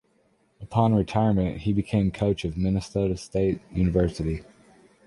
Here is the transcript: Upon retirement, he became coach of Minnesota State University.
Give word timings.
Upon 0.59 0.95
retirement, 0.95 1.57
he 1.59 1.73
became 1.73 2.09
coach 2.09 2.43
of 2.43 2.57
Minnesota 2.57 3.15
State 3.17 3.61
University. 3.71 4.43